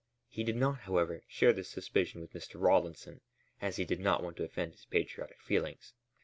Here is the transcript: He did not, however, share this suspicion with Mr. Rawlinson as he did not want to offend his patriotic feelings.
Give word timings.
He 0.29 0.43
did 0.43 0.55
not, 0.55 0.79
however, 0.79 1.21
share 1.27 1.53
this 1.53 1.69
suspicion 1.69 2.21
with 2.21 2.33
Mr. 2.33 2.59
Rawlinson 2.59 3.21
as 3.61 3.75
he 3.75 3.85
did 3.85 3.99
not 3.99 4.23
want 4.23 4.35
to 4.37 4.43
offend 4.43 4.71
his 4.73 4.85
patriotic 4.85 5.39
feelings. 5.39 5.93